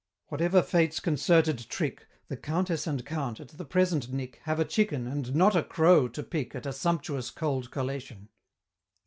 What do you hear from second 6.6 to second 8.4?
a sumptuous Cold Collation.